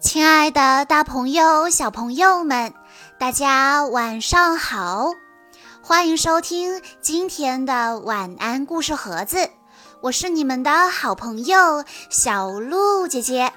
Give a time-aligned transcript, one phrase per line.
[0.00, 2.72] 亲爱的，大朋友、小朋友们，
[3.18, 5.12] 大家晚上好！
[5.82, 9.50] 欢迎收听今天的晚安故事盒子，
[10.00, 13.52] 我是你们的好朋友小鹿姐姐。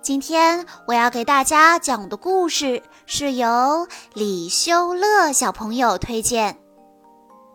[0.00, 6.56] 今天我要给大家讲的故事是由李修乐小朋友推荐，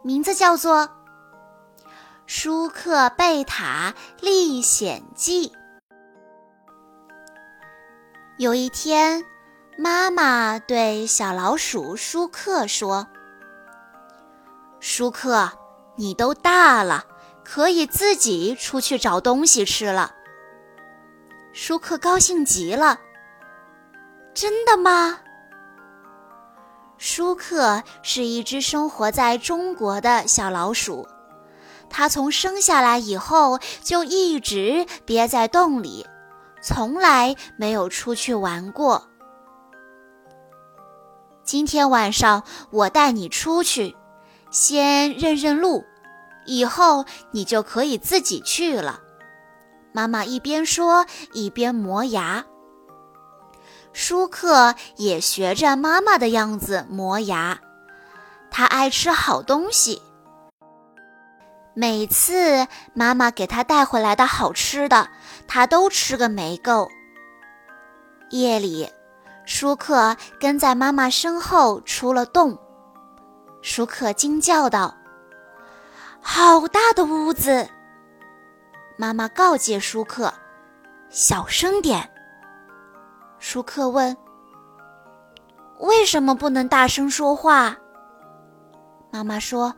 [0.03, 0.83] 名字叫做
[2.25, 5.47] 《舒克贝塔历险记》。
[8.39, 9.25] 有一天，
[9.77, 13.05] 妈妈对小老鼠舒克说
[14.79, 15.51] ：“舒克，
[15.97, 17.03] 你都大了，
[17.43, 20.15] 可以自己出去找东西吃了。”
[21.51, 23.01] 舒克高兴极了。
[24.33, 25.19] “真的吗？”
[26.97, 31.05] 舒克是一只生活在中国的小老鼠，
[31.89, 36.07] 它从生下来以后就一直憋在洞里。
[36.61, 39.07] 从来没有出去玩过。
[41.43, 43.95] 今天晚上我带你出去，
[44.51, 45.83] 先认认路，
[46.45, 49.01] 以后你就可以自己去了。
[49.91, 52.45] 妈妈一边说一边磨牙。
[53.91, 57.59] 舒克也学着妈妈的样子磨牙，
[58.51, 60.01] 他爱吃好东西。
[61.79, 65.07] 每次妈妈给他带回来的好吃的，
[65.47, 66.89] 他都吃个没够。
[68.31, 68.91] 夜里，
[69.45, 72.59] 舒克跟在妈妈身后出了洞。
[73.61, 74.93] 舒克惊叫道
[76.19, 77.69] ：“好大的屋子！”
[78.99, 80.33] 妈妈告诫舒克
[81.09, 82.11] ：“小声点。”
[83.39, 84.17] 舒克问
[85.79, 87.77] ：“为什么不能大声说话？”
[89.13, 89.73] 妈妈说。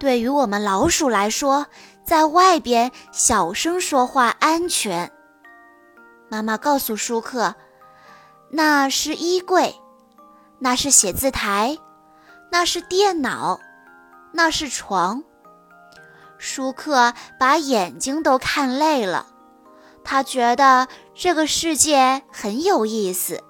[0.00, 1.66] 对于我们老鼠来说，
[2.04, 5.12] 在外边小声说话安全。
[6.30, 7.54] 妈妈告诉舒克
[8.50, 9.74] ：“那是衣柜，
[10.58, 11.76] 那是写字台，
[12.50, 13.60] 那是电脑，
[14.32, 15.22] 那是床。”
[16.38, 19.26] 舒克把眼睛都看累了，
[20.02, 23.44] 他觉得这个世界很有意思。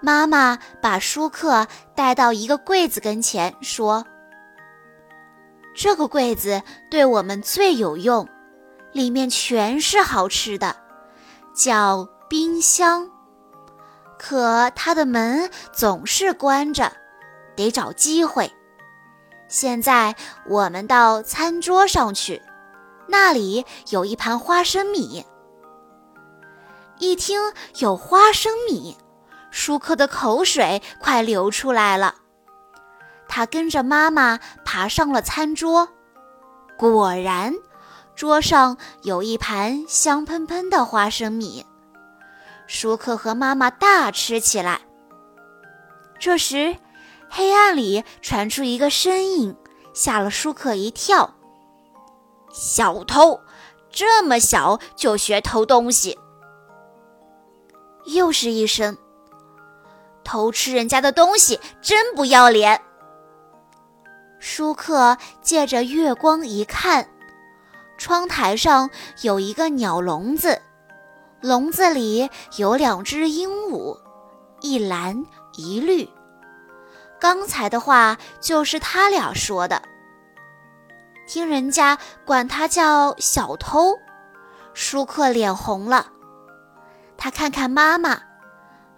[0.00, 4.06] 妈妈把舒克带到一个柜子跟前，说。
[5.74, 8.28] 这个柜子对我们最有用，
[8.92, 10.76] 里面全是好吃的，
[11.54, 13.10] 叫冰箱。
[14.18, 16.92] 可它的门总是关着，
[17.56, 18.52] 得找机会。
[19.48, 20.14] 现在
[20.46, 22.42] 我们到餐桌上去，
[23.08, 25.24] 那里有一盘花生米。
[26.98, 27.40] 一听
[27.78, 28.96] 有花生米，
[29.50, 32.16] 舒克的口水快流出来了。
[33.32, 35.88] 他跟着妈妈爬上了餐桌，
[36.76, 37.54] 果然，
[38.16, 41.64] 桌上有一盘香喷喷的花生米。
[42.66, 44.80] 舒克和妈妈大吃起来。
[46.18, 46.76] 这时，
[47.28, 49.56] 黑暗里传出一个声音，
[49.94, 51.34] 吓了舒克一跳
[52.52, 53.40] ：“小偷，
[53.90, 56.18] 这么小就学偷东西！”
[58.06, 58.98] 又是一声
[60.24, 62.82] ：“偷吃人家的东西，真不要脸！”
[64.40, 67.06] 舒克借着月光一看，
[67.98, 68.90] 窗台上
[69.20, 70.60] 有一个鸟笼子，
[71.42, 73.96] 笼子里有两只鹦鹉，
[74.62, 75.24] 一蓝
[75.56, 76.08] 一绿。
[77.20, 79.82] 刚才的话就是他俩说的。
[81.26, 83.94] 听人家管他叫小偷，
[84.72, 86.06] 舒克脸红了。
[87.18, 88.22] 他看看妈妈，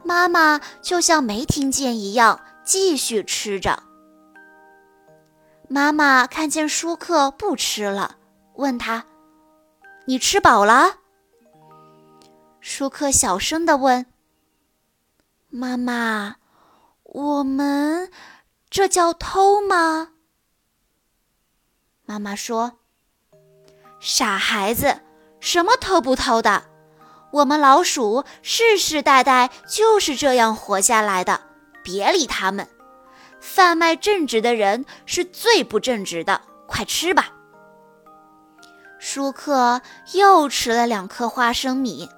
[0.04, 3.82] 妈妈就像没听见一样，继续吃着。
[5.72, 8.16] 妈妈看见舒克不吃了，
[8.56, 9.06] 问他
[10.05, 10.99] ：“你吃饱了？”
[12.60, 14.05] 舒克小声地问
[15.49, 16.37] ：“妈妈，
[17.05, 18.11] 我们
[18.69, 20.11] 这叫偷吗？”
[22.05, 22.81] 妈妈说
[23.99, 25.00] ：“傻孩子，
[25.41, 26.64] 什么偷不偷的？
[27.31, 31.41] 我们老鼠世世代代就是这样活下来的，
[31.82, 32.69] 别理他们。”
[33.43, 37.33] 贩卖正直的人是最不正直的，快吃吧。
[39.00, 39.83] 舒克
[40.15, 42.09] 又吃了两颗花生米，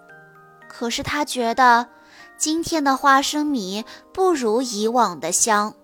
[0.69, 1.88] 可是他觉得
[2.37, 5.75] 今天的花生米不如以往的香。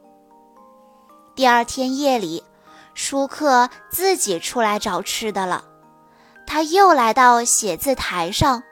[1.34, 2.44] 第二天夜里，
[2.92, 5.64] 舒克自己出来找吃的了。
[6.46, 8.62] 他又来到写字台上，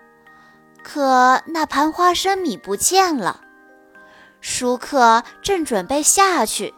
[0.82, 3.40] 可那盘花生米不见了。
[4.40, 6.74] 舒克正准备下去，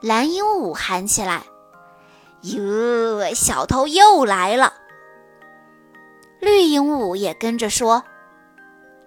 [0.00, 1.42] 蓝鹦鹉喊起来
[2.42, 4.74] ：“哟，小偷又来了！”
[6.40, 8.02] 绿鹦鹉也跟着说：“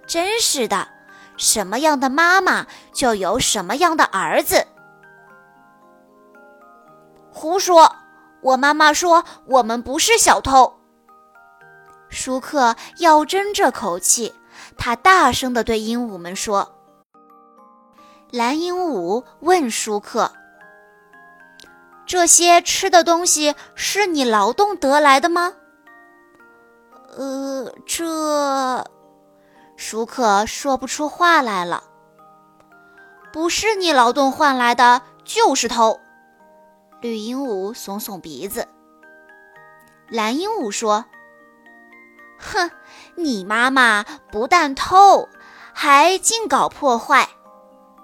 [0.08, 0.88] 真是的，
[1.36, 4.68] 什么样的妈妈就有什么样的儿子。”
[7.32, 7.96] 胡说！
[8.42, 10.82] 我妈妈说我们不是小偷。
[12.10, 14.36] 舒克要争这口气，
[14.78, 16.76] 他大声地对鹦鹉们说
[18.34, 20.34] ：“蓝鹦鹉问舒克。”
[22.08, 25.54] 这些吃的东西是你劳动得来的吗？
[27.16, 28.84] 呃，这，
[29.78, 31.84] 舒克说不出话来了。
[33.32, 36.00] 不是你劳动换来的，就是偷。
[37.02, 38.68] 绿鹦鹉耸耸鼻子。
[40.10, 41.06] 蓝鹦鹉说
[42.42, 42.72] ：“哼，
[43.14, 45.30] 你妈妈不但偷，
[45.72, 47.30] 还净搞破坏。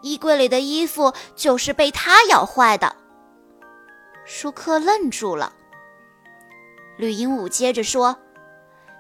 [0.02, 2.96] 衣柜里的衣服就是被它咬坏的。”
[4.26, 5.54] 舒克愣住了。
[6.98, 8.18] 绿鹦鹉接着说：“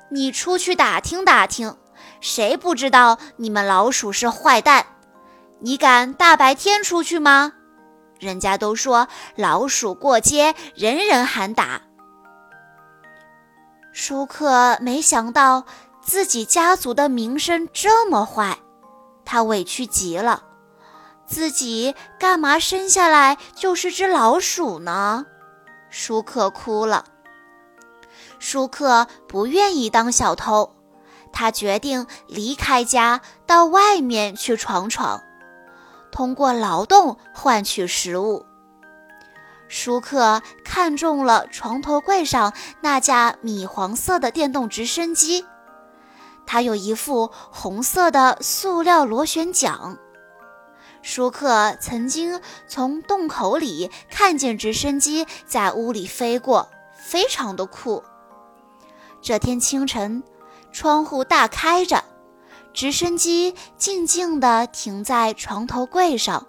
[0.09, 1.77] 你出去打听打听，
[2.21, 4.85] 谁不知道你们老鼠是坏蛋？
[5.59, 7.53] 你敢大白天出去吗？
[8.19, 11.81] 人家都说老鼠过街，人人喊打。”
[13.91, 15.65] 舒克没想到
[16.01, 18.57] 自己家族的名声这么坏，
[19.25, 20.43] 他委屈极了。
[21.29, 25.27] 自己干嘛生下来就是只老鼠呢？
[25.91, 27.05] 舒克哭了。
[28.39, 30.75] 舒克不愿意当小偷，
[31.31, 35.21] 他决定离开家，到外面去闯闯，
[36.11, 38.47] 通过劳动换取食物。
[39.67, 45.45] 舒克看中了床头柜上那架米黄色的电动直升机，
[46.47, 49.99] 它有一副红色的塑料螺旋桨。
[51.11, 56.69] 舒克曾经从洞口里看见直升机在屋里飞过，
[56.99, 58.03] 非常的酷。
[59.19, 60.23] 这天清晨，
[60.71, 62.03] 窗户大开着，
[62.75, 66.45] 直升机静静地停在床头柜上。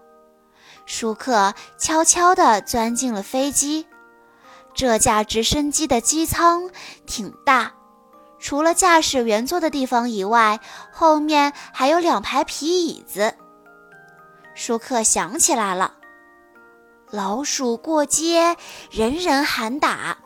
[0.84, 3.86] 舒克悄悄地钻进了飞机。
[4.74, 6.70] 这架直升机的机舱
[7.06, 7.72] 挺大，
[8.38, 10.60] 除了驾驶员坐的地方以外，
[10.92, 13.36] 后面还有两排皮椅子。
[14.62, 15.94] 舒克想起来了，
[17.08, 18.58] 老鼠过街，
[18.90, 20.18] 人人喊打。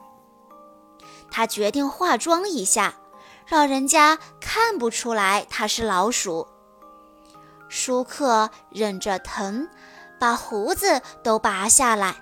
[1.30, 2.94] 他决定化妆一下，
[3.46, 6.48] 让人家看不出来他是老鼠。
[7.68, 9.68] 舒克忍着疼，
[10.18, 12.16] 把胡子都拔下来。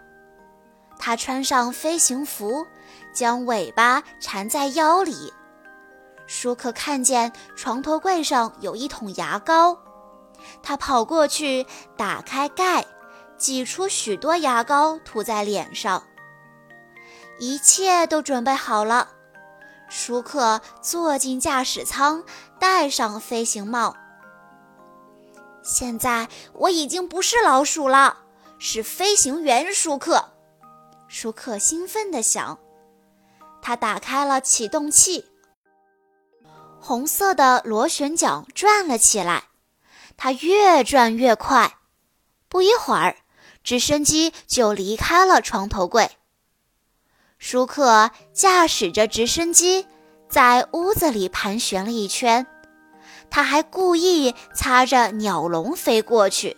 [0.99, 2.67] 他穿上飞行服，
[3.15, 5.33] 将尾巴缠在腰里。
[6.27, 9.75] 舒克看见床头柜上有一桶牙膏。
[10.63, 11.67] 他跑过去，
[11.97, 12.85] 打开盖，
[13.37, 16.03] 挤出许多牙膏，涂在脸上。
[17.39, 19.09] 一切都准备好了。
[19.89, 22.25] 舒克坐进驾驶舱，
[22.59, 23.95] 戴上飞行帽。
[25.63, 28.19] 现在我已经不是老鼠了，
[28.59, 30.31] 是飞行员舒克。
[31.09, 32.59] 舒克兴奋地想。
[33.61, 35.25] 他打开了启动器，
[36.81, 39.45] 红色的螺旋桨转了起来。
[40.17, 41.77] 它越转越快，
[42.49, 43.17] 不一会儿，
[43.65, 46.11] 直升机就离开了床头柜。
[47.39, 49.87] 舒克驾驶着直升机
[50.29, 52.47] 在屋子里盘旋了一圈，
[53.31, 56.57] 他还故意擦着鸟笼飞过去。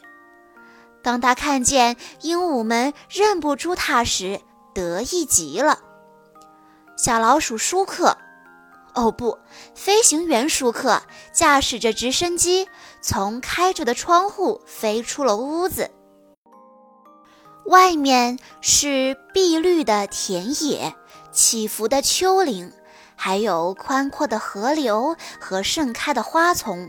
[1.02, 4.40] 当他看见鹦鹉们认不出他时，
[4.74, 5.80] 得意极了。
[6.96, 8.18] 小老鼠舒克。
[8.94, 9.36] 哦不！
[9.74, 12.68] 飞行员舒克驾驶着直升机
[13.06, 15.90] 从开着的窗户飞出了屋子。
[17.66, 20.94] 外面是碧绿的田野、
[21.30, 22.72] 起伏的丘陵，
[23.14, 26.88] 还有宽阔的河流和盛开的花丛。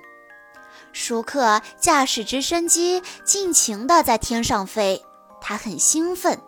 [0.94, 5.04] 舒克驾驶直升机尽情地在天上飞，
[5.42, 6.40] 他很兴奋。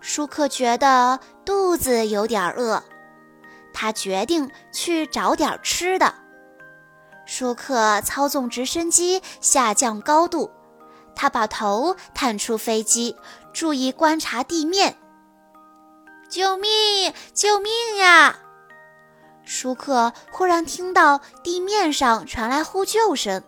[0.00, 2.82] 舒克觉得肚子有点饿。
[3.72, 6.12] 他决定去找点吃的。
[7.32, 10.50] 舒克操纵直升机下降高度，
[11.14, 13.14] 他把头探出飞机，
[13.52, 14.96] 注意观察地面。
[16.28, 17.14] 救命！
[17.32, 18.36] 救命呀！
[19.44, 23.44] 舒克忽然听到地面上传来呼救声。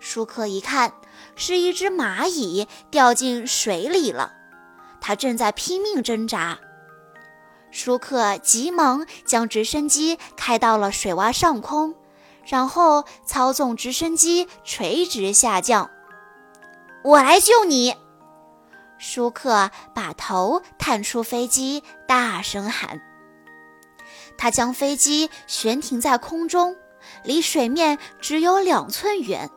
[0.00, 0.94] 舒克一看，
[1.36, 4.32] 是一只蚂蚁掉进水里了，
[5.02, 6.58] 它正在拼命挣扎。
[7.70, 11.94] 舒克急忙将直升机开到了水洼上空，
[12.44, 15.90] 然后操纵直升机垂直下降。
[17.04, 17.96] 我来救你！
[18.98, 23.00] 舒克把头探出飞机，大声喊。
[24.38, 26.76] 他将飞机悬停在空中，
[27.24, 29.50] 离水面只有两寸远。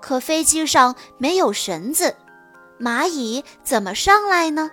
[0.00, 2.16] 可飞机上没有绳子，
[2.80, 4.70] 蚂蚁怎么上来呢？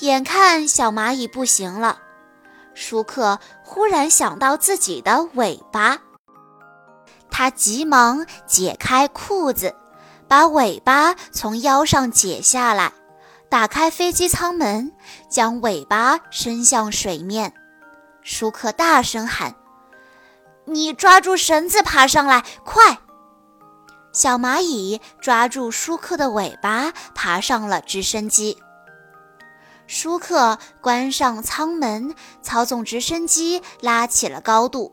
[0.00, 2.00] 眼看小蚂蚁不行了，
[2.74, 6.00] 舒克忽然想到自己的尾巴，
[7.36, 9.74] 他急忙解开裤子，
[10.28, 12.92] 把尾巴从腰上解下来。
[13.48, 14.92] 打开飞机舱门，
[15.28, 17.52] 将尾巴伸向水面。
[18.22, 19.56] 舒克大声喊
[20.64, 22.98] ：“你抓住绳子爬上来，快！”
[24.14, 28.56] 小蚂蚁抓住舒克的尾巴，爬上了直升机。
[29.88, 34.92] 舒克关上舱门，操纵直升机拉起了高度。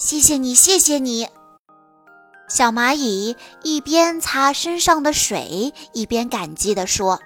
[0.00, 1.28] 谢谢你，谢谢你。
[2.48, 7.20] 小蚂蚁一边擦身上的水，一边感激地说。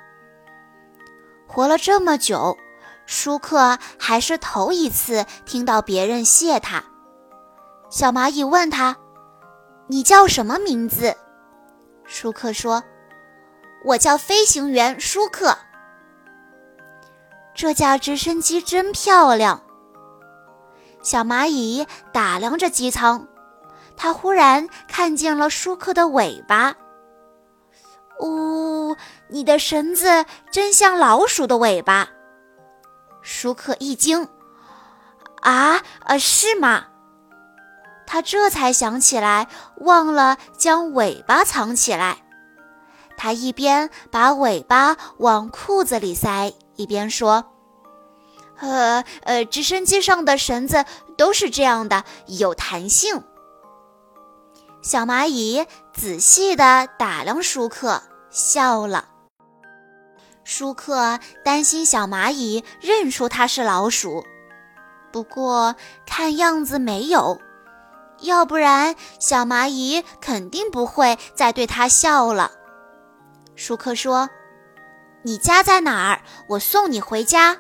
[1.47, 2.59] 活了这么久，
[3.07, 6.83] 舒克还是头一次听到别人谢他。
[7.91, 8.97] 小蚂蚁问他
[9.87, 11.15] ：“你叫什么名字？”
[12.05, 12.83] 舒克说
[13.87, 15.57] ：“我叫飞行员舒克。”
[17.55, 19.64] 这架直升机真漂亮。
[21.05, 23.29] 小蚂蚁打量着机舱，
[23.97, 26.75] 它忽然看见了舒克的尾巴。
[28.21, 28.97] 呜，
[29.29, 32.09] 你的绳子真像老鼠的尾巴。
[33.23, 34.29] 舒克一惊，
[35.43, 36.87] 啊，呃，是吗？
[38.07, 42.19] 他这才想起来，忘了将尾巴藏起来。
[43.17, 47.45] 他一边把尾巴往裤子里塞，一边说
[48.59, 50.85] ：“呃，呃，直升机上的绳子
[51.17, 53.23] 都是这样的，有弹性。”
[54.83, 59.09] 小蚂蚁仔细地打量舒克，笑了。
[60.45, 64.27] 舒克担心小蚂蚁认出它是老鼠，
[65.11, 65.75] 不过
[66.07, 67.41] 看样子没有，
[68.21, 72.51] 要不然小蚂蚁肯定不会再对它笑了。
[73.57, 74.29] 舒克说
[75.25, 76.21] ：“你家在哪儿？
[76.51, 77.57] 我送你回家。”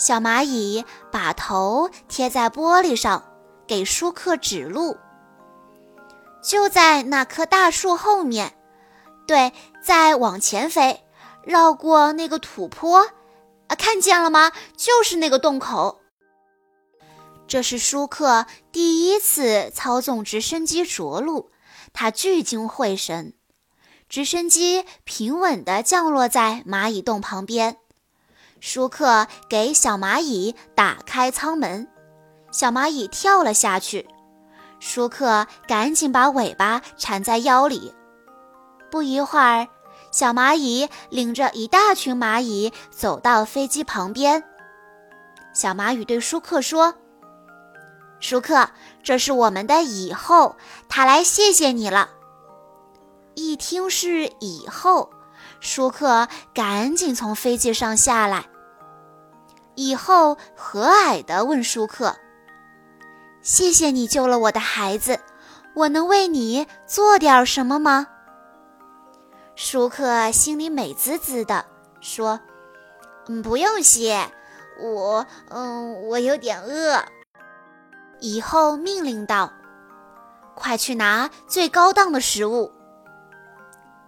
[0.00, 3.22] 小蚂蚁把头贴在玻璃上，
[3.66, 4.96] 给舒克指路。
[6.42, 8.56] 就在那棵大树后面，
[9.26, 9.52] 对，
[9.84, 11.04] 再往前飞，
[11.44, 13.00] 绕过那个土坡，
[13.66, 14.52] 啊，看见了吗？
[14.74, 16.00] 就是那个洞口。
[17.46, 21.50] 这是舒克第一次操纵直升机着陆，
[21.92, 23.34] 他聚精会神。
[24.08, 27.76] 直升机平稳地降落在蚂蚁洞旁边，
[28.60, 31.88] 舒克给小蚂蚁打开舱门，
[32.52, 34.06] 小蚂蚁跳了下去。
[34.78, 37.94] 舒克赶紧把尾巴缠在腰里。
[38.90, 39.66] 不一会儿，
[40.12, 44.44] 小蚂蚁领着一大群蚂蚁走到飞机旁边。
[45.54, 46.94] 小蚂蚁对舒克说
[48.20, 48.70] ：“舒克，
[49.02, 50.56] 这是我们的蚁后，
[50.88, 52.10] 他来谢谢你了。”
[53.34, 55.10] 一听是蚁后，
[55.60, 58.46] 舒克赶紧从飞机上下来。
[59.76, 62.16] 蚁后和蔼地问舒克。
[63.42, 65.20] 谢谢你救了我的孩子，
[65.74, 68.06] 我能为你做点什么吗？
[69.54, 71.64] 舒克心里美滋滋的，
[72.00, 72.40] 说
[73.28, 74.30] ：“嗯，不用谢，
[74.80, 75.26] 我……
[75.48, 77.04] 嗯，我有点饿。”
[78.20, 79.52] 以后命令道
[80.54, 82.72] ：“快去拿最高档的食物。”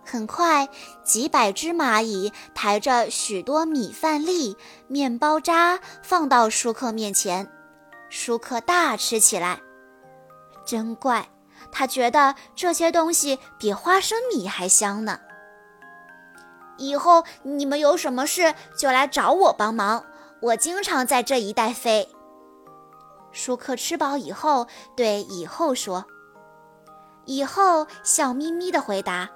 [0.04, 0.68] 很快，
[1.04, 4.56] 几百只蚂蚁抬着许多米饭粒、
[4.88, 7.50] 面包渣放到舒克面前。
[8.10, 9.60] 舒克大吃起来，
[10.66, 11.28] 真怪，
[11.70, 15.18] 他觉得这些东西比花生米还香呢。
[16.76, 20.04] 以后你们有什么事就来找我帮忙，
[20.40, 22.08] 我经常在这一带飞。
[23.30, 26.04] 舒克吃饱以后对蚁后说
[27.24, 29.30] ：“蚁后笑眯眯地回答：‘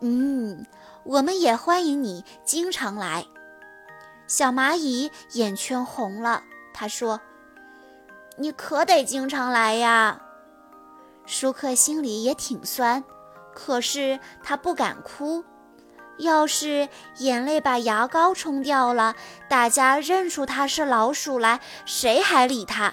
[0.00, 0.66] 嗯，
[1.04, 3.24] 我们也欢迎你经常来。’
[4.26, 7.20] 小蚂蚁眼圈红了，他说。”
[8.38, 10.20] 你可得经常来呀！
[11.24, 13.02] 舒克心里也挺酸，
[13.54, 15.42] 可是他不敢哭。
[16.18, 16.86] 要是
[17.16, 19.16] 眼泪把牙膏冲掉了，
[19.48, 22.92] 大家认出他是老鼠来，谁还理他？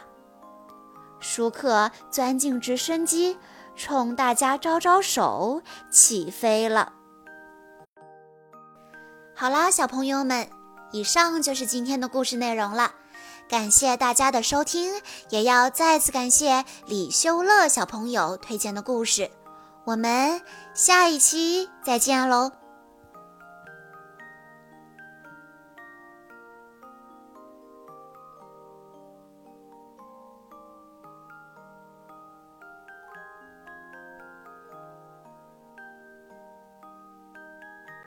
[1.19, 3.37] 舒克钻进直升机，
[3.75, 6.93] 冲大家招招手，起飞了。
[9.35, 10.47] 好啦，小朋友们，
[10.91, 12.93] 以上就是今天的故事内容了。
[13.49, 19.29] 感谢大家的收听，也要再次感谢李修乐小朋友推荐的故事。
[19.85, 20.41] 我们
[20.73, 22.62] 下一期再见喽！